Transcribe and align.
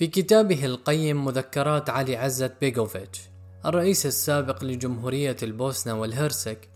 في 0.00 0.06
كتابه 0.06 0.64
القيم 0.64 1.24
مذكرات 1.24 1.90
علي 1.90 2.16
عزت 2.16 2.52
بيغوفيتش 2.60 3.20
الرئيس 3.66 4.06
السابق 4.06 4.64
لجمهورية 4.64 5.36
البوسنة 5.42 6.00
والهرسك 6.00 6.68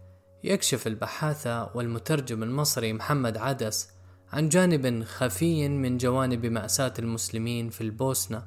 يكشف 0.45 0.87
البحاثة 0.87 1.71
والمترجم 1.75 2.43
المصري 2.43 2.93
محمد 2.93 3.37
عدس 3.37 3.89
عن 4.33 4.49
جانب 4.49 5.05
خفي 5.05 5.69
من 5.69 5.99
جوانب 5.99 6.47
مأساة 6.47 6.93
المسلمين 6.99 7.71
في 7.71 7.81
البوسنة 7.81 8.43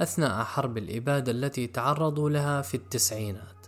أثناء 0.00 0.44
حرب 0.44 0.78
الإبادة 0.78 1.32
التي 1.32 1.66
تعرضوا 1.66 2.30
لها 2.30 2.62
في 2.62 2.74
التسعينات. 2.74 3.66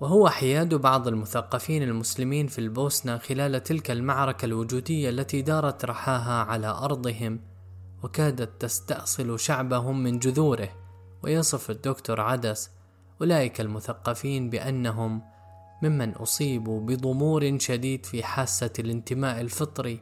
وهو 0.00 0.28
حياد 0.28 0.74
بعض 0.74 1.08
المثقفين 1.08 1.82
المسلمين 1.82 2.46
في 2.46 2.58
البوسنة 2.58 3.18
خلال 3.18 3.62
تلك 3.62 3.90
المعركة 3.90 4.44
الوجودية 4.44 5.10
التي 5.10 5.42
دارت 5.42 5.84
رحاها 5.84 6.44
على 6.44 6.66
أرضهم 6.66 7.55
وكادت 8.06 8.62
تستأصل 8.62 9.38
شعبهم 9.38 10.02
من 10.02 10.18
جذوره 10.18 10.68
ويصف 11.22 11.70
الدكتور 11.70 12.20
عدس 12.20 12.70
أولئك 13.20 13.60
المثقفين 13.60 14.50
بأنهم 14.50 15.22
ممن 15.82 16.10
أصيبوا 16.10 16.80
بضمور 16.80 17.58
شديد 17.58 18.06
في 18.06 18.22
حاسة 18.22 18.70
الانتماء 18.78 19.40
الفطري 19.40 20.00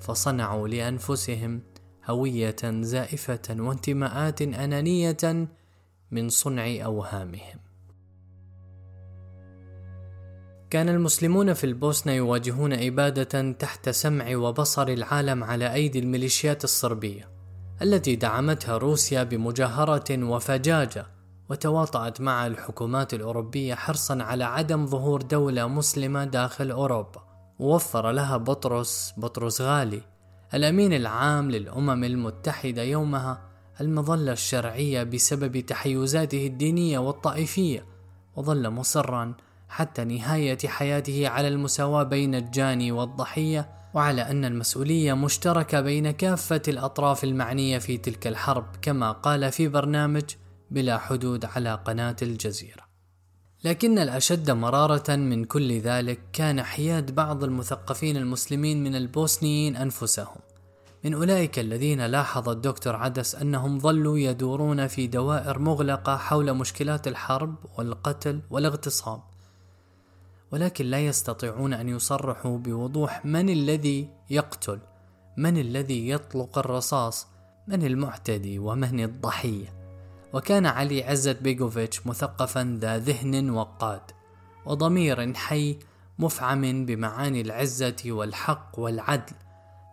فصنعوا 0.00 0.68
لأنفسهم 0.68 1.62
هوية 2.10 2.56
زائفة 2.64 3.42
وانتماءات 3.50 4.42
أنانية 4.42 5.48
من 6.10 6.28
صنع 6.28 6.84
أوهامهم. 6.84 7.67
كان 10.70 10.88
المسلمون 10.88 11.52
في 11.52 11.64
البوسنة 11.64 12.12
يواجهون 12.12 12.72
إبادة 12.72 13.52
تحت 13.52 13.88
سمع 13.88 14.36
وبصر 14.36 14.88
العالم 14.88 15.44
على 15.44 15.74
أيدي 15.74 15.98
الميليشيات 15.98 16.64
الصربية 16.64 17.28
التي 17.82 18.16
دعمتها 18.16 18.78
روسيا 18.78 19.22
بمجاهرة 19.22 20.24
وفجاجة 20.24 21.06
وتواطأت 21.48 22.20
مع 22.20 22.46
الحكومات 22.46 23.14
الأوروبية 23.14 23.74
حرصا 23.74 24.22
على 24.22 24.44
عدم 24.44 24.86
ظهور 24.86 25.22
دولة 25.22 25.66
مسلمة 25.66 26.24
داخل 26.24 26.70
أوروبا. 26.70 27.22
ووفر 27.58 28.10
لها 28.10 28.36
بطرس 28.36 29.14
بطرس 29.16 29.60
غالي 29.60 30.02
الأمين 30.54 30.92
العام 30.92 31.50
للأمم 31.50 32.04
المتحدة 32.04 32.82
يومها 32.82 33.40
المظلة 33.80 34.32
الشرعية 34.32 35.02
بسبب 35.02 35.60
تحيزاته 35.60 36.46
الدينية 36.46 36.98
والطائفية 36.98 37.84
وظل 38.36 38.70
مصرا 38.70 39.34
حتى 39.68 40.04
نهاية 40.04 40.58
حياته 40.66 41.28
على 41.28 41.48
المساواة 41.48 42.02
بين 42.02 42.34
الجاني 42.34 42.92
والضحية 42.92 43.68
وعلى 43.94 44.22
أن 44.22 44.44
المسؤولية 44.44 45.12
مشتركة 45.12 45.80
بين 45.80 46.10
كافة 46.10 46.62
الأطراف 46.68 47.24
المعنية 47.24 47.78
في 47.78 47.98
تلك 47.98 48.26
الحرب 48.26 48.66
كما 48.82 49.12
قال 49.12 49.52
في 49.52 49.68
برنامج 49.68 50.24
بلا 50.70 50.98
حدود 50.98 51.44
على 51.44 51.74
قناة 51.74 52.16
الجزيرة. 52.22 52.88
لكن 53.64 53.98
الأشد 53.98 54.50
مرارة 54.50 55.16
من 55.16 55.44
كل 55.44 55.80
ذلك 55.80 56.18
كان 56.32 56.62
حياد 56.62 57.14
بعض 57.14 57.44
المثقفين 57.44 58.16
المسلمين 58.16 58.84
من 58.84 58.96
البوسنيين 58.96 59.76
أنفسهم، 59.76 60.36
من 61.04 61.14
أولئك 61.14 61.58
الذين 61.58 62.06
لاحظ 62.06 62.48
الدكتور 62.48 62.96
عدس 62.96 63.34
أنهم 63.34 63.78
ظلوا 63.78 64.18
يدورون 64.18 64.86
في 64.86 65.06
دوائر 65.06 65.58
مغلقة 65.58 66.16
حول 66.16 66.54
مشكلات 66.54 67.08
الحرب 67.08 67.54
والقتل 67.78 68.40
والاغتصاب، 68.50 69.22
ولكن 70.52 70.84
لا 70.84 71.06
يستطيعون 71.06 71.74
أن 71.74 71.88
يصرحوا 71.88 72.58
بوضوح 72.58 73.26
من 73.26 73.50
الذي 73.50 74.08
يقتل، 74.30 74.78
من 75.36 75.58
الذي 75.58 76.08
يطلق 76.08 76.58
الرصاص، 76.58 77.26
من 77.68 77.86
المعتدي 77.86 78.58
ومن 78.58 79.00
الضحية. 79.00 79.78
وكان 80.32 80.66
علي 80.66 81.04
عزت 81.04 81.42
بيغوفيتش 81.42 82.06
مثقفا 82.06 82.78
ذا 82.80 82.98
ذهن 82.98 83.50
وقاد 83.50 84.00
وضمير 84.66 85.34
حي 85.34 85.78
مفعم 86.18 86.86
بمعاني 86.86 87.40
العزة 87.40 87.96
والحق 88.06 88.78
والعدل 88.78 89.32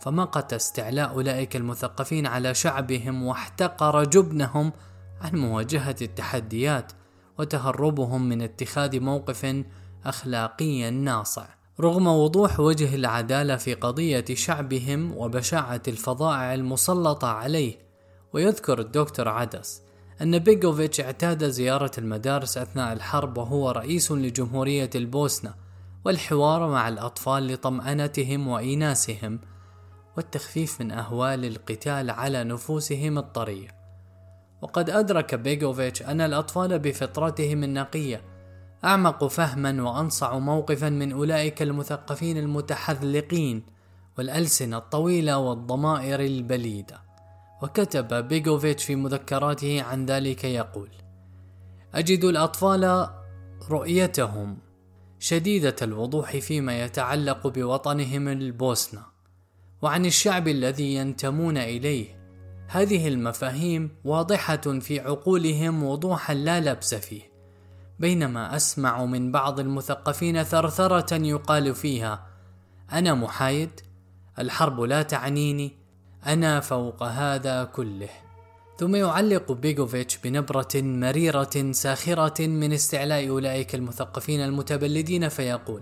فمقت 0.02 0.54
استعلاء 0.54 1.10
أولئك 1.10 1.56
المثقفين 1.56 2.28
على 2.28 2.54
شعبهم 2.54 3.24
واحتقر 3.24 4.04
جبنهم 4.04 4.74
عن 5.22 5.40
مواجهة 5.40 5.96
التحديات 6.02 6.92
وتهربهم 7.38 8.30
من 8.30 8.42
اتخاذ 8.42 9.00
موقف 9.00 9.64
أخلاقي 10.06 10.92
ناصع. 10.92 11.46
رغم 11.80 12.08
وضوح 12.08 12.60
وجه 12.60 12.96
العدالة 12.96 13.56
في 13.56 13.74
قضية 13.74 14.26
شعبهم 14.34 15.18
وبشاعة 15.18 15.82
الفظائع 15.88 16.54
المسلطة 16.54 17.28
عليه 17.28 17.76
ويذكر 18.34 18.80
الدكتور 18.80 19.28
عدس 19.28 19.82
أن 20.22 20.40
بيغوفيتش 20.40 21.02
اعتاد 21.02 21.44
زيارة 21.44 21.92
المدارس 21.98 22.58
أثناء 22.58 22.94
الحرب 22.94 23.38
وهو 23.38 23.72
رئيس 23.72 24.12
لجمهورية 24.12 24.90
البوسنة 24.96 25.54
والحوار 26.06 26.70
مع 26.70 26.88
الأطفال 26.88 27.48
لطمأنتهم 27.48 28.48
وإيناسهم 28.48 29.40
والتخفيف 30.18 30.82
من 30.82 30.92
أهوال 30.92 31.46
القتال 31.46 32.10
على 32.10 32.44
نفوسهم 32.44 33.18
الطرية 33.18 33.68
وقد 34.62 34.90
أدرك 34.90 35.36
بيغوفيتش 35.36 36.02
أن 36.02 36.22
الأطفال 36.22 36.80
بفطرتهم 36.80 37.64
النقية 37.64 38.35
أعمق 38.86 39.28
فهما 39.28 39.84
وأنصع 39.84 40.40
موقفا 40.40 40.90
من 40.90 41.12
أولئك 41.12 41.62
المثقفين 41.62 42.38
المتحذلقين 42.38 43.64
والألسنة 44.18 44.78
الطويلة 44.78 45.38
والضمائر 45.38 46.20
البليدة. 46.20 47.02
وكتب 47.62 48.28
بيغوفيتش 48.28 48.84
في 48.84 48.96
مذكراته 48.96 49.84
عن 49.84 50.06
ذلك 50.06 50.44
يقول 50.44 50.90
أجد 51.94 52.24
الأطفال 52.24 53.10
رؤيتهم 53.70 54.58
شديدة 55.20 55.76
الوضوح 55.82 56.38
فيما 56.38 56.84
يتعلق 56.84 57.48
بوطنهم 57.48 58.28
البوسنة 58.28 59.02
وعن 59.82 60.06
الشعب 60.06 60.48
الذي 60.48 60.96
ينتمون 60.96 61.58
إليه. 61.58 62.16
هذه 62.68 63.08
المفاهيم 63.08 63.90
واضحة 64.06 64.80
في 64.80 65.00
عقولهم 65.00 65.84
وضوحا 65.84 66.34
لا 66.34 66.60
لبس 66.60 66.96
فيه. 66.96 67.35
بينما 68.00 68.56
أسمع 68.56 69.06
من 69.06 69.32
بعض 69.32 69.60
المثقفين 69.60 70.44
ثرثرة 70.44 71.16
يقال 71.16 71.76
فيها 71.76 72.28
أنا 72.92 73.14
محايد 73.14 73.70
الحرب 74.40 74.82
لا 74.82 75.02
تعنيني 75.02 75.72
أنا 76.26 76.60
فوق 76.60 77.04
هذا 77.04 77.64
كله. 77.64 78.10
ثم 78.78 78.96
يعلق 78.96 79.52
بيغوفيتش 79.52 80.18
بنبرة 80.18 80.68
مريرة 80.76 81.72
ساخرة 81.72 82.48
من 82.48 82.74
استعلاء 82.74 83.30
أولئك 83.30 83.76
المثقفين 83.76 84.40
المتبلدين 84.40 85.30
فيقول: 85.30 85.82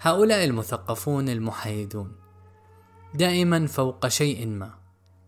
هؤلاء 0.00 0.44
المثقفون 0.44 1.28
المحايدون 1.28 2.12
دائما 3.14 3.66
فوق 3.66 4.08
شيء 4.08 4.46
ما، 4.46 4.70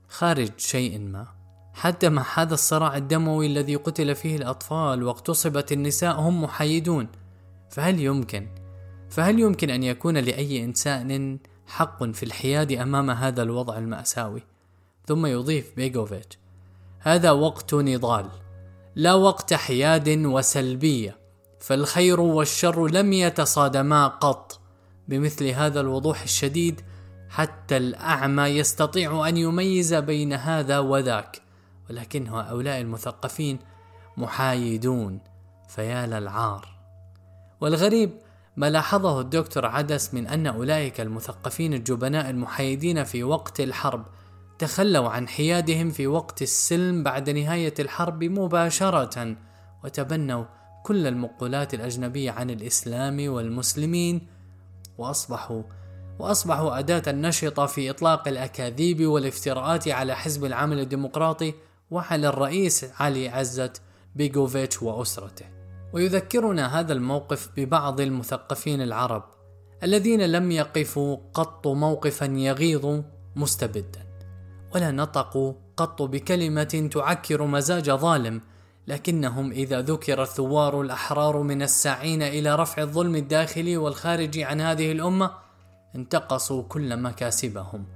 خارج 0.08 0.50
شيء 0.56 0.98
ما، 0.98 1.35
حتى 1.76 2.08
مع 2.08 2.24
هذا 2.34 2.54
الصراع 2.54 2.96
الدموي 2.96 3.46
الذي 3.46 3.76
قتل 3.76 4.14
فيه 4.14 4.36
الأطفال 4.36 5.02
واغتصبت 5.02 5.72
النساء 5.72 6.20
هم 6.20 6.42
محايدون، 6.42 7.08
فهل 7.70 8.00
يمكن؟ 8.00 8.48
فهل 9.10 9.40
يمكن 9.40 9.70
أن 9.70 9.82
يكون 9.82 10.18
لأي 10.18 10.64
إنسان 10.64 11.38
حق 11.66 12.04
في 12.04 12.22
الحياد 12.22 12.72
أمام 12.72 13.10
هذا 13.10 13.42
الوضع 13.42 13.78
المأساوي؟ 13.78 14.42
ثم 15.06 15.26
يضيف 15.26 15.76
بيغوفيتش 15.76 16.38
هذا 17.00 17.30
وقت 17.30 17.74
نضال 17.74 18.26
لا 18.94 19.14
وقت 19.14 19.54
حياد 19.54 20.08
وسلبية 20.08 21.18
فالخير 21.60 22.20
والشر 22.20 22.86
لم 22.86 23.12
يتصادما 23.12 24.06
قط. 24.06 24.60
بمثل 25.08 25.46
هذا 25.46 25.80
الوضوح 25.80 26.22
الشديد 26.22 26.80
حتى 27.28 27.76
الأعمى 27.76 28.42
يستطيع 28.42 29.28
أن 29.28 29.36
يميز 29.36 29.94
بين 29.94 30.32
هذا 30.32 30.78
وذاك. 30.78 31.45
ولكن 31.90 32.28
هؤلاء 32.28 32.80
المثقفين 32.80 33.58
محايدون 34.16 35.20
فيا 35.68 36.06
للعار. 36.06 36.68
والغريب 37.60 38.10
ما 38.56 38.70
لاحظه 38.70 39.20
الدكتور 39.20 39.66
عدس 39.66 40.14
من 40.14 40.26
أن 40.26 40.46
أولئك 40.46 41.00
المثقفين 41.00 41.74
الجبناء 41.74 42.30
المحايدين 42.30 43.04
في 43.04 43.24
وقت 43.24 43.60
الحرب 43.60 44.06
تخلوا 44.58 45.08
عن 45.08 45.28
حيادهم 45.28 45.90
في 45.90 46.06
وقت 46.06 46.42
السلم 46.42 47.02
بعد 47.02 47.30
نهاية 47.30 47.74
الحرب 47.78 48.24
مباشرة 48.24 49.36
وتبنوا 49.84 50.44
كل 50.82 51.06
المقولات 51.06 51.74
الأجنبية 51.74 52.30
عن 52.30 52.50
الإسلام 52.50 53.28
والمسلمين 53.28 54.26
وأصبحوا 54.98 55.62
وأصبحوا 56.18 56.78
أداة 56.78 57.12
نشطة 57.12 57.66
في 57.66 57.90
إطلاق 57.90 58.28
الأكاذيب 58.28 59.06
والافتراءات 59.06 59.88
على 59.88 60.16
حزب 60.16 60.44
العمل 60.44 60.80
الديمقراطي 60.80 61.54
وعلى 61.90 62.28
الرئيس 62.28 62.86
علي 63.00 63.28
عزت 63.28 63.82
بيغوفيتش 64.14 64.82
وأسرته. 64.82 65.46
ويذكرنا 65.92 66.80
هذا 66.80 66.92
الموقف 66.92 67.50
ببعض 67.56 68.00
المثقفين 68.00 68.82
العرب 68.82 69.24
الذين 69.82 70.26
لم 70.26 70.50
يقفوا 70.50 71.16
قط 71.34 71.66
موقفا 71.66 72.24
يغيظ 72.24 73.02
مستبدا. 73.36 74.06
ولا 74.74 74.90
نطقوا 74.90 75.52
قط 75.76 76.02
بكلمة 76.02 76.88
تعكر 76.92 77.46
مزاج 77.46 77.90
ظالم 77.90 78.40
لكنهم 78.86 79.50
إذا 79.50 79.80
ذكر 79.80 80.22
الثوار 80.22 80.80
الأحرار 80.80 81.42
من 81.42 81.62
الساعين 81.62 82.22
إلى 82.22 82.56
رفع 82.56 82.82
الظلم 82.82 83.16
الداخلي 83.16 83.76
والخارجي 83.76 84.44
عن 84.44 84.60
هذه 84.60 84.92
الأمة 84.92 85.30
انتقصوا 85.94 86.62
كل 86.62 86.96
مكاسبهم 86.96 87.86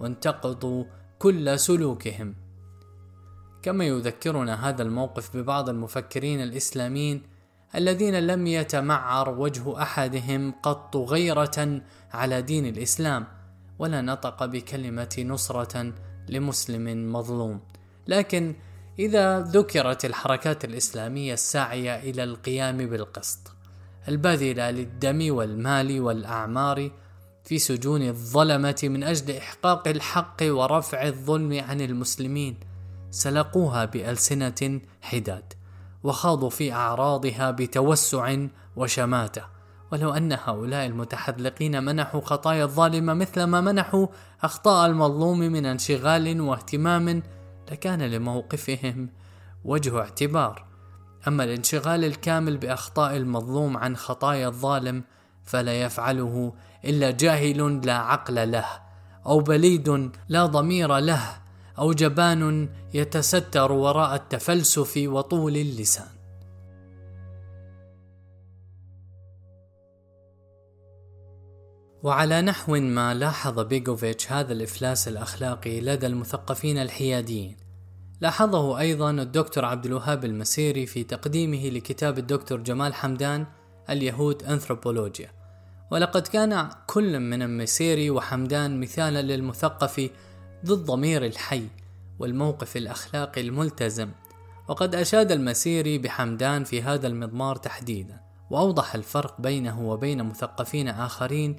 وانتقضوا 0.00 0.84
كل 1.18 1.58
سلوكهم. 1.58 2.34
كما 3.62 3.84
يذكرنا 3.84 4.68
هذا 4.68 4.82
الموقف 4.82 5.36
ببعض 5.36 5.68
المفكرين 5.68 6.42
الإسلاميين 6.42 7.22
الذين 7.74 8.18
لم 8.18 8.46
يتمعر 8.46 9.28
وجه 9.28 9.82
أحدهم 9.82 10.52
قط 10.62 10.96
غيرة 10.96 11.80
على 12.12 12.42
دين 12.42 12.66
الإسلام 12.66 13.26
ولا 13.78 14.00
نطق 14.00 14.44
بكلمة 14.44 15.24
نصرة 15.28 15.92
لمسلم 16.28 17.12
مظلوم. 17.12 17.60
لكن 18.06 18.54
إذا 18.98 19.40
ذكرت 19.40 20.04
الحركات 20.04 20.64
الإسلامية 20.64 21.32
الساعية 21.34 21.96
إلى 21.96 22.24
القيام 22.24 22.76
بالقسط 22.76 23.52
الباذلة 24.08 24.70
للدم 24.70 25.34
والمال 25.34 26.00
والأعمار 26.00 26.90
في 27.44 27.58
سجون 27.58 28.02
الظلمة 28.08 28.80
من 28.82 29.02
أجل 29.02 29.36
إحقاق 29.36 29.88
الحق 29.88 30.36
ورفع 30.42 31.06
الظلم 31.06 31.60
عن 31.68 31.80
المسلمين 31.80 32.69
سلقوها 33.10 33.84
بألسنة 33.84 34.80
حداد 35.02 35.52
وخاضوا 36.02 36.50
في 36.50 36.72
أعراضها 36.72 37.50
بتوسع 37.50 38.36
وشماتة. 38.76 39.42
ولو 39.92 40.10
أن 40.10 40.32
هؤلاء 40.32 40.86
المتحذلقين 40.86 41.84
منحوا 41.84 42.20
خطايا 42.20 42.64
الظالم 42.64 43.18
مثل 43.18 43.42
ما 43.42 43.60
منحوا 43.60 44.06
أخطاء 44.42 44.86
المظلوم 44.86 45.38
من 45.38 45.66
انشغال 45.66 46.40
واهتمام 46.40 47.22
لكان 47.72 48.02
لموقفهم 48.02 49.10
وجه 49.64 49.98
اعتبار. 49.98 50.64
أما 51.28 51.44
الانشغال 51.44 52.04
الكامل 52.04 52.58
بأخطاء 52.58 53.16
المظلوم 53.16 53.76
عن 53.76 53.96
خطايا 53.96 54.48
الظالم 54.48 55.04
فلا 55.44 55.82
يفعله 55.82 56.52
إلا 56.84 57.10
جاهل 57.10 57.86
لا 57.86 57.96
عقل 57.96 58.50
له 58.50 58.66
أو 59.26 59.40
بليد 59.40 60.10
لا 60.28 60.46
ضمير 60.46 60.98
له. 60.98 61.39
أو 61.80 61.92
جبان 61.92 62.68
يتستر 62.94 63.72
وراء 63.72 64.14
التفلسف 64.14 64.94
وطول 64.96 65.56
اللسان. 65.56 66.06
وعلى 72.02 72.42
نحو 72.42 72.76
ما 72.76 73.14
لاحظ 73.14 73.60
بيغوفيتش 73.60 74.32
هذا 74.32 74.52
الإفلاس 74.52 75.08
الأخلاقي 75.08 75.80
لدى 75.80 76.06
المثقفين 76.06 76.78
الحياديين. 76.78 77.56
لاحظه 78.20 78.78
أيضا 78.78 79.10
الدكتور 79.10 79.64
عبد 79.64 79.86
الوهاب 79.86 80.24
المسيري 80.24 80.86
في 80.86 81.04
تقديمه 81.04 81.68
لكتاب 81.68 82.18
الدكتور 82.18 82.60
جمال 82.60 82.94
حمدان 82.94 83.46
اليهود 83.90 84.42
أنثروبولوجيا. 84.42 85.30
ولقد 85.90 86.26
كان 86.26 86.68
كل 86.86 87.20
من 87.20 87.42
المسيري 87.42 88.10
وحمدان 88.10 88.80
مثالا 88.80 89.22
للمثقف 89.22 90.10
ذو 90.64 90.74
الضمير 90.74 91.26
الحي 91.26 91.66
والموقف 92.18 92.76
الأخلاقي 92.76 93.40
الملتزم. 93.40 94.10
وقد 94.68 94.94
أشاد 94.94 95.32
المسيري 95.32 95.98
بحمدان 95.98 96.64
في 96.64 96.82
هذا 96.82 97.06
المضمار 97.06 97.56
تحديدا 97.56 98.20
وأوضح 98.50 98.94
الفرق 98.94 99.40
بينه 99.40 99.88
وبين 99.88 100.22
مثقفين 100.22 100.88
آخرين 100.88 101.56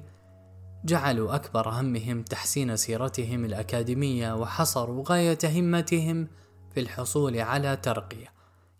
جعلوا 0.84 1.34
أكبر 1.34 1.68
همهم 1.68 2.22
تحسين 2.22 2.76
سيرتهم 2.76 3.44
الأكاديمية 3.44 4.34
وحصروا 4.34 5.04
غاية 5.08 5.38
همتهم 5.44 6.28
في 6.74 6.80
الحصول 6.80 7.38
على 7.38 7.76
ترقية. 7.76 8.32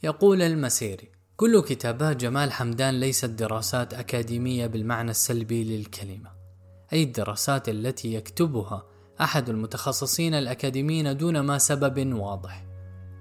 يقول 0.02 0.42
المسيري 0.42 1.08
كل 1.36 1.62
كتابات 1.62 2.16
جمال 2.16 2.52
حمدان 2.52 3.00
ليست 3.00 3.30
دراسات 3.30 3.94
أكاديمية 3.94 4.66
بالمعنى 4.66 5.10
السلبي 5.10 5.64
للكلمة 5.64 6.30
أي 6.92 7.02
الدراسات 7.02 7.68
التي 7.68 8.14
يكتبها 8.14 8.86
أحد 9.20 9.48
المتخصصين 9.48 10.34
الأكاديميين 10.34 11.16
دون 11.16 11.40
ما 11.40 11.58
سبب 11.58 12.14
واضح. 12.14 12.64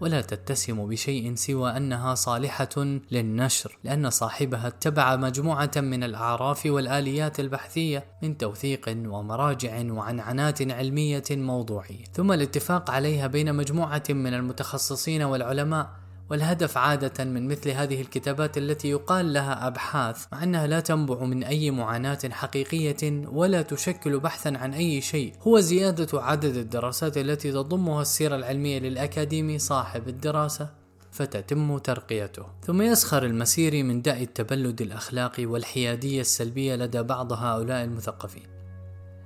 ولا 0.01 0.21
تتسم 0.21 0.87
بشيء 0.87 1.35
سوى 1.35 1.77
أنها 1.77 2.15
صالحة 2.15 2.99
للنشر 3.11 3.77
لأن 3.83 4.09
صاحبها 4.09 4.67
اتبع 4.67 5.15
مجموعة 5.15 5.71
من 5.77 6.03
الأعراف 6.03 6.65
والآليات 6.65 7.39
البحثية 7.39 8.05
من 8.23 8.37
توثيق 8.37 8.89
ومراجع 8.89 9.91
وعنعنات 9.91 10.71
علمية 10.71 11.23
موضوعية. 11.31 12.03
ثم 12.13 12.31
الاتفاق 12.31 12.91
عليها 12.91 13.27
بين 13.27 13.55
مجموعة 13.55 14.03
من 14.09 14.33
المتخصصين 14.33 15.21
والعلماء 15.21 16.00
والهدف 16.31 16.77
عادة 16.77 17.23
من 17.23 17.47
مثل 17.47 17.69
هذه 17.69 18.01
الكتابات 18.01 18.57
التي 18.57 18.89
يقال 18.89 19.33
لها 19.33 19.67
أبحاث 19.67 20.25
مع 20.31 20.43
أنها 20.43 20.67
لا 20.67 20.79
تنبع 20.79 21.23
من 21.23 21.43
أي 21.43 21.71
معاناة 21.71 22.19
حقيقية 22.31 23.27
ولا 23.27 23.61
تشكل 23.61 24.19
بحثا 24.19 24.49
عن 24.49 24.73
أي 24.73 25.01
شيء. 25.01 25.33
هو 25.41 25.59
زيادة 25.59 26.21
عدد 26.21 26.57
الدراسات 26.57 27.17
التي 27.17 27.51
تضمها 27.51 28.01
السيرة 28.01 28.35
العلمية 28.35 28.79
للأكاديمي 28.79 29.59
صاحب 29.59 30.07
الدراسة 30.07 30.69
فتتم 31.11 31.77
ترقيته. 31.77 32.45
ثم 32.63 32.81
يسخر 32.81 33.25
المسيري 33.25 33.83
من 33.83 34.01
داء 34.01 34.23
التبلد 34.23 34.81
الأخلاقي 34.81 35.45
والحيادية 35.45 36.21
السلبية 36.21 36.75
لدى 36.75 37.01
بعض 37.01 37.33
هؤلاء 37.33 37.83
المثقفين. 37.83 38.47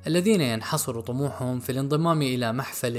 الذين 0.07 0.41
ينحصر 0.41 1.01
طموحهم 1.01 1.59
في 1.59 1.71
الانضمام 1.71 2.21
إلى 2.21 2.53
محفل 2.53 2.91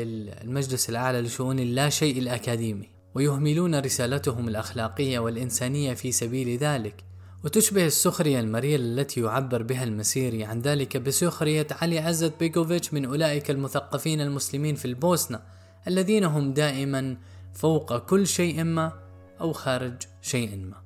المجلس 0.43 0.91
الأعلى 0.91 1.21
لشؤون 1.21 1.59
اللا 1.59 1.89
شيء 1.89 2.19
الأكاديمي. 2.19 2.96
ويهملون 3.17 3.81
رسالتهم 3.81 4.49
الأخلاقية 4.49 5.19
والإنسانية 5.19 5.95
في 5.95 6.13
سبيل 6.13 6.59
ذلك 6.59 7.05
وتشبه 7.45 7.87
السخرية 7.87 8.41
المريرة 8.41 8.81
التي 8.81 9.21
يعبر 9.21 9.63
بها 9.63 9.85
المسيري 9.85 10.45
عن 10.45 10.61
ذلك 10.61 10.97
بسخرية 10.97 11.67
علي 11.71 11.99
عزت 11.99 12.33
بيكوفيتش 12.41 12.95
من 12.95 13.05
أولئك 13.05 13.51
المثقفين 13.51 14.21
المسلمين 14.21 14.75
في 14.75 14.85
البوسنة 14.85 15.41
الذين 15.89 16.25
هم 16.25 16.53
دائما 16.53 17.17
فوق 17.55 17.99
كل 17.99 18.27
شيء 18.27 18.65
ما 18.65 18.93
أو 19.41 19.53
خارج 19.53 20.03
شيء 20.23 20.57
ما. 20.57 20.77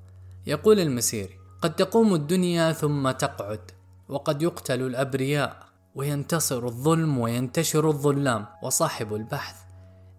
يقول 0.47 0.81
المسيري 0.81 1.35
قد 1.63 1.77
تقوم 1.77 2.15
الدنيا 2.15 2.73
ثم 2.73 3.11
تقعد 3.11 3.71
وقد 4.09 4.43
يقتل 4.43 4.83
الأبرياء 4.83 5.67
وينتصر 5.95 6.67
الظلم 6.67 7.19
وينتشر 7.19 7.89
الظلام 7.89 8.47
وصاحب 8.63 9.15
البحث 9.15 9.70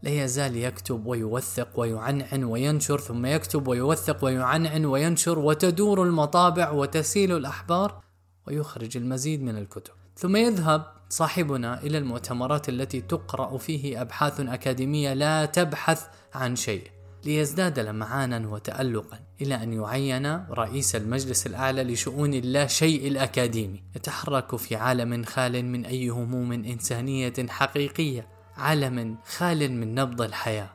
لا 0.04 0.24
يزال 0.24 0.58
يكتب 0.58 1.06
ويوثق 1.06 1.80
ويعنعن 1.80 2.44
وينشر 2.44 3.00
ثم 3.00 3.26
يكتب 3.26 3.68
ويوثق 3.68 4.26
ويعنعن 4.26 4.86
وينشر 4.86 5.40
وتدور 5.40 6.04
المطابع 6.04 6.72
وتسيل 6.72 7.38
الأحبار 7.38 8.02
ويخرج 8.48 8.98
المزيد 8.98 9.44
من 9.44 9.58
الكتب. 9.58 9.94
ثم 10.18 10.36
يذهب 10.36 10.86
صاحبنا 11.10 11.84
إلى 11.84 11.98
المؤتمرات 11.98 12.70
التي 12.70 13.02
تقرأ 13.02 13.58
فيه 13.58 14.02
أبحاث 14.02 14.40
أكاديمية 14.40 15.14
لا 15.14 15.46
تبحث 15.46 16.08
عن 16.34 16.56
شيء 16.56 16.88
ليزداد 17.26 17.80
لمعانا 17.80 18.48
وتألقا 18.48 19.20
إلى 19.42 19.56
أن 19.56 19.74
يعين 19.74 20.46
رئيس 20.50 20.96
المجلس 20.96 21.48
الأعلى 21.48 21.84
لشؤون 21.84 22.34
اللا 22.34 22.68
شيء 22.68 23.08
الأكاديمي. 23.08 23.84
يتحرك 23.96 24.56
في 24.56 24.76
عالم 24.76 25.24
خال 25.24 25.66
من 25.66 25.86
أي 25.86 26.10
هموم 26.10 26.52
إنسانية 26.52 27.34
حقيقية. 27.50 28.28
علم 28.58 29.18
خال 29.26 29.72
من 29.72 29.96
نبض 29.96 30.22
الحياة. 30.22 30.70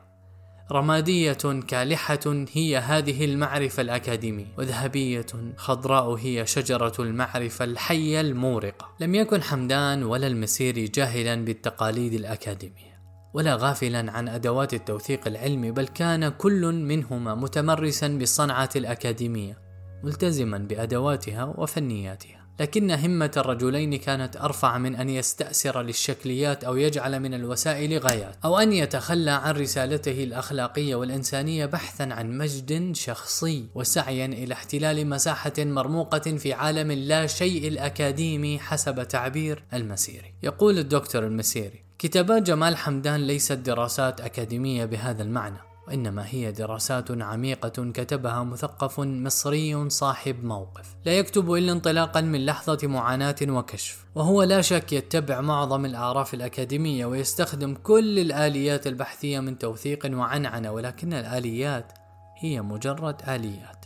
رمادية 0.71 1.61
كالحة 1.67 2.45
هي 2.53 2.77
هذه 2.77 3.25
المعرفة 3.25 3.81
الأكاديمية 3.81 4.45
وذهبية 4.57 5.25
خضراء 5.57 6.13
هي 6.13 6.45
شجرة 6.45 6.93
المعرفة 6.99 7.65
الحية 7.65 8.21
المورقة. 8.21 8.89
لم 8.99 9.15
يكن 9.15 9.41
حمدان 9.41 10.03
ولا 10.03 10.27
المسيري 10.27 10.87
جاهلا 10.87 11.45
بالتقاليد 11.45 12.13
الأكاديمية 12.13 12.97
ولا 13.33 13.55
غافلا 13.55 14.11
عن 14.11 14.29
أدوات 14.29 14.73
التوثيق 14.73 15.27
العلمي 15.27 15.71
بل 15.71 15.87
كان 15.87 16.29
كل 16.29 16.65
منهما 16.73 17.35
متمرسا 17.35 18.07
بالصنعة 18.07 18.69
الأكاديمية 18.75 19.57
ملتزما 20.03 20.57
بأدواتها 20.57 21.43
وفنياتها. 21.57 22.36
لكن 22.59 22.91
همة 22.91 23.31
الرجلين 23.37 23.95
كانت 23.95 24.37
أرفع 24.37 24.77
من 24.77 24.95
أن 24.95 25.09
يستأسر 25.09 25.81
للشكليات 25.81 26.63
أو 26.63 26.77
يجعل 26.77 27.19
من 27.19 27.33
الوسائل 27.33 27.99
غايات 27.99 28.35
أو 28.45 28.57
أن 28.57 28.73
يتخلى 28.73 29.31
عن 29.31 29.53
رسالته 29.53 30.23
الأخلاقية 30.23 30.95
والإنسانية 30.95 31.65
بحثا 31.65 32.03
عن 32.03 32.37
مجد 32.37 32.95
شخصي 32.95 33.65
وسعيا 33.75 34.25
إلى 34.25 34.53
احتلال 34.53 35.07
مساحة 35.07 35.53
مرموقة 35.57 36.19
في 36.19 36.53
عالم 36.53 36.91
لا 36.91 37.27
شيء 37.27 37.67
الأكاديمي 37.67 38.59
حسب 38.59 39.03
تعبير 39.03 39.63
المسيري. 39.73 40.33
يقول 40.43 40.77
الدكتور 40.77 41.23
المسيري 41.23 41.83
كتابات 41.99 42.43
جمال 42.43 42.77
حمدان 42.77 43.27
ليست 43.27 43.51
دراسات 43.51 44.21
أكاديمية 44.21 44.85
بهذا 44.85 45.23
المعنى. 45.23 45.66
وإنما 45.87 46.25
هي 46.27 46.51
دراسات 46.51 47.21
عميقة 47.21 47.91
كتبها 47.91 48.43
مثقف 48.43 48.99
مصري 48.99 49.89
صاحب 49.89 50.43
موقف. 50.43 50.95
لا 51.05 51.11
يكتب 51.11 51.53
إلا 51.53 51.71
انطلاقا 51.71 52.21
من 52.21 52.45
لحظة 52.45 52.87
معاناة 52.87 53.35
وكشف. 53.41 54.05
وهو 54.15 54.43
لا 54.43 54.61
شك 54.61 54.93
يتبع 54.93 55.41
معظم 55.41 55.85
الأعراف 55.85 56.33
الأكاديمية 56.33 57.05
ويستخدم 57.05 57.73
كل 57.73 58.19
الآليات 58.19 58.87
البحثية 58.87 59.39
من 59.39 59.57
توثيق 59.57 60.09
وعنعنة 60.13 60.71
ولكن 60.71 61.13
الآليات 61.13 61.91
هي 62.37 62.61
مجرد 62.61 63.21
آليات. 63.29 63.85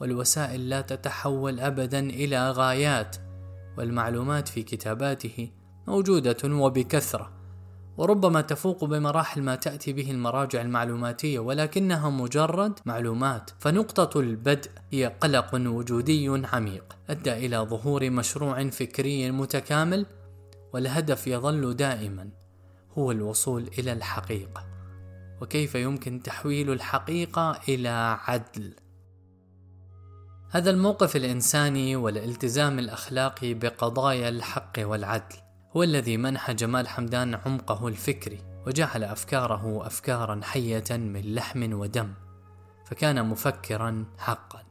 والوسائل 0.00 0.68
لا 0.68 0.80
تتحول 0.80 1.60
أبدا 1.60 1.98
إلى 1.98 2.50
غايات 2.50 3.16
والمعلومات 3.78 4.48
في 4.48 4.62
كتاباته 4.62 5.50
موجودة 5.86 6.36
وبكثرة. 6.44 7.39
وربما 8.00 8.40
تفوق 8.40 8.84
بمراحل 8.84 9.42
ما 9.42 9.54
تأتي 9.54 9.92
به 9.92 10.10
المراجع 10.10 10.62
المعلوماتية 10.62 11.38
ولكنها 11.38 12.10
مجرد 12.10 12.78
معلومات. 12.86 13.50
فنقطة 13.58 14.20
البدء 14.20 14.70
هي 14.90 15.06
قلق 15.20 15.54
وجودي 15.54 16.42
عميق. 16.52 16.96
أدى 17.10 17.32
إلى 17.32 17.56
ظهور 17.56 18.10
مشروع 18.10 18.68
فكري 18.68 19.30
متكامل 19.30 20.06
والهدف 20.72 21.26
يظل 21.26 21.76
دائما 21.76 22.28
هو 22.98 23.10
الوصول 23.10 23.70
إلى 23.78 23.92
الحقيقة. 23.92 24.64
وكيف 25.40 25.74
يمكن 25.74 26.22
تحويل 26.22 26.72
الحقيقة 26.72 27.60
إلى 27.68 28.18
عدل؟ 28.24 28.74
هذا 30.50 30.70
الموقف 30.70 31.16
الإنساني 31.16 31.96
والالتزام 31.96 32.78
الأخلاقي 32.78 33.54
بقضايا 33.54 34.28
الحق 34.28 34.72
والعدل. 34.78 35.49
هو 35.76 35.82
الذي 35.82 36.16
منح 36.16 36.50
جمال 36.50 36.88
حمدان 36.88 37.34
عمقه 37.34 37.88
الفكري 37.88 38.38
وجعل 38.66 39.04
أفكاره 39.04 39.86
افكارا 39.86 40.40
حية 40.44 40.84
من 40.90 41.34
لحم 41.34 41.72
ودم 41.72 42.14
فكان 42.86 43.28
مفكرا 43.28 44.04
حقا. 44.18 44.69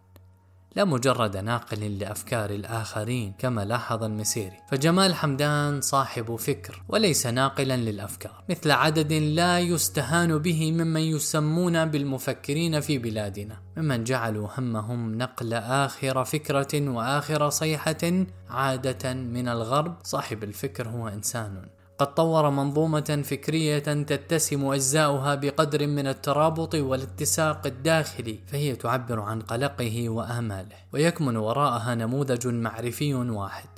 لا 0.75 0.85
مجرد 0.85 1.37
ناقل 1.37 1.97
لأفكار 1.97 2.49
الآخرين 2.49 3.33
كما 3.37 3.65
لاحظ 3.65 4.03
المسيري. 4.03 4.57
فجمال 4.71 5.15
حمدان 5.15 5.81
صاحب 5.81 6.35
فكر 6.35 6.83
وليس 6.89 7.27
ناقلا 7.27 7.77
للأفكار 7.77 8.43
مثل 8.49 8.71
عدد 8.71 9.13
لا 9.13 9.59
يستهان 9.59 10.37
به 10.37 10.71
ممن 10.71 11.01
يسمون 11.01 11.85
بالمفكرين 11.85 12.79
في 12.79 12.97
بلادنا 12.97 13.57
ممن 13.77 14.03
جعلوا 14.03 14.47
همهم 14.57 15.17
نقل 15.17 15.53
آخر 15.53 16.25
فكرة 16.25 16.89
وآخر 16.89 17.49
صيحة 17.49 18.25
عادة 18.49 19.13
من 19.13 19.47
الغرب. 19.47 19.97
صاحب 20.03 20.43
الفكر 20.43 20.89
هو 20.89 21.07
إنسان 21.07 21.69
قد 21.99 22.13
طور 22.13 22.49
منظومة 22.49 23.21
فكرية 23.25 23.79
تتسم 23.79 24.65
أجزاؤها 24.65 25.35
بقدر 25.35 25.87
من 25.87 26.07
الترابط 26.07 26.75
والاتساق 26.75 27.67
الداخلي 27.67 28.39
فهي 28.47 28.75
تعبر 28.75 29.19
عن 29.19 29.41
قلقه 29.41 30.09
وآماله 30.09 30.75
ويكمن 30.93 31.37
وراءها 31.37 31.95
نموذج 31.95 32.47
معرفي 32.47 33.13
واحد 33.13 33.69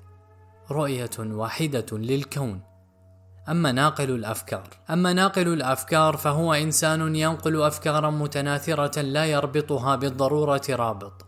رؤية 0.72 1.10
واحدة 1.20 1.86
للكون. 1.92 2.62
أما 3.50 3.72
ناقل 3.72 4.12
الأفكار 4.12 4.70
أما 4.90 5.14
ناقل 5.14 5.48
الأفكار 5.48 6.18
فهو 6.18 6.54
إنسان 6.54 7.16
ينقل 7.16 7.62
أفكارا 7.62 8.10
متناثرة 8.10 9.02
لا 9.02 9.26
يربطها 9.26 9.96
بالضرورة 9.96 10.62
رابط 10.70 11.26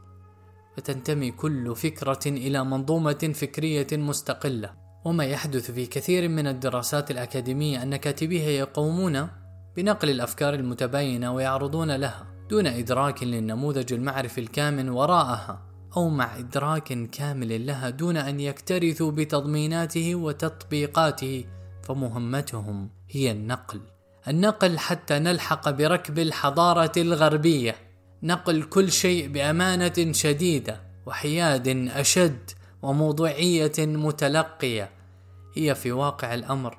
فتنتمي 0.78 1.32
كل 1.32 1.76
فكرة 1.76 2.20
إلى 2.28 2.64
منظومة 2.64 3.32
فكرية 3.36 3.88
مستقلة. 3.92 4.83
وما 5.06 5.24
يحدث 5.24 5.72
في 5.72 5.86
كثير 5.86 6.30
من 6.30 6.48
الدراسات 6.48 7.12
الأكاديمية 7.12 7.84
أن 7.84 7.96
كاتبيها 7.96 8.50
يقومون 8.50 9.28
بنقل 9.76 10.10
الأفكار 10.10 10.54
المتباينة 10.54 11.34
ويعرضون 11.34 11.96
لها 11.96 12.26
دون 12.50 12.68
إدراك 12.68 13.24
للنموذج 13.24 13.94
المعرفي 13.94 14.42
الكامن 14.42 14.90
وراءها 14.90 15.62
أو 15.98 16.10
مع 16.10 16.38
إدراك 16.38 17.10
كامل 17.10 17.68
لها 17.68 17.90
دون 17.90 18.18
أن 18.18 18.40
يكترثوا 18.40 19.12
بتضميناته 19.12 20.16
وتطبيقاته 20.16 21.46
فمهمتهم 21.84 22.90
هي 23.10 23.32
النقل. 23.32 23.82
النقل 24.28 24.80
حتى 24.80 25.20
نلحق 25.20 25.70
بركب 25.70 26.20
الحضارة 26.20 26.92
الغربية. 26.98 27.76
نقل 28.24 28.64
كل 28.64 28.92
شيء 28.92 29.28
بأمانة 29.28 30.12
شديدة 30.12 30.82
وحياد 31.06 31.68
أشد 31.90 32.52
وموضوعية 32.84 33.74
متلقية. 33.80 34.90
هي 35.56 35.75
في 35.75 35.92
واقع 35.92 36.34
الأمر 36.34 36.78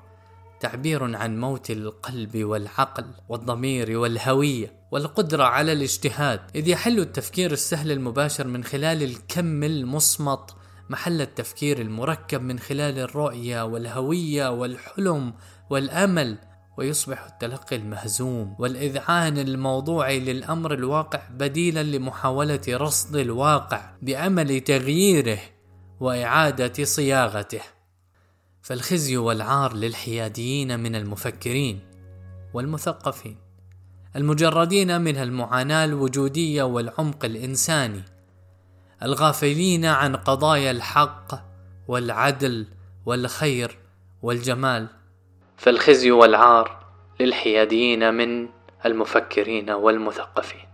تعبير 0.59 1.15
عن 1.15 1.39
موت 1.39 1.71
القلب 1.71 2.43
والعقل 2.43 3.05
والضمير 3.29 3.97
والهوية 3.97 4.73
والقدرة 4.91 5.43
على 5.43 5.71
الاجتهاد 5.71 6.39
إذ 6.55 6.67
يحل 6.67 6.99
التفكير 6.99 7.51
السهل 7.51 7.91
المباشر 7.91 8.47
من 8.47 8.63
خلال 8.63 9.03
الكم 9.03 9.63
المصمت 9.63 10.55
محل 10.89 11.21
التفكير 11.21 11.81
المركب 11.81 12.41
من 12.41 12.59
خلال 12.59 12.99
الرؤية 12.99 13.65
والهوية 13.65 14.51
والحلم 14.51 15.33
والأمل 15.69 16.37
ويصبح 16.77 17.25
التلقي 17.25 17.75
المهزوم 17.75 18.55
والإذعان 18.59 19.37
الموضوعي 19.37 20.19
للأمر 20.19 20.73
الواقع 20.73 21.21
بديلا 21.31 21.83
لمحاولة 21.83 22.61
رصد 22.69 23.15
الواقع 23.15 23.91
بأمل 24.01 24.59
تغييره. 24.61 25.39
وإعادة 25.99 26.83
صياغته. 26.83 27.61
فالخزي 28.61 29.17
والعار 29.17 29.73
للحياديين 29.73 30.79
من 30.79 30.95
المفكرين 30.95 31.79
والمثقفين 32.53 33.37
المجردين 34.15 35.01
من 35.01 35.17
المعاناة 35.17 35.85
الوجودية 35.85 36.63
والعمق 36.63 37.25
الإنساني 37.25 38.03
الغافلين 39.03 39.85
عن 39.85 40.15
قضايا 40.15 40.71
الحق 40.71 41.31
والعدل 41.87 42.67
والخير 43.05 43.77
والجمال. 44.21 44.87
فالخزي 45.57 46.11
والعار 46.11 46.85
للحياديين 47.19 48.13
من 48.13 48.49
المفكرين 48.85 49.69
والمثقفين. 49.69 50.64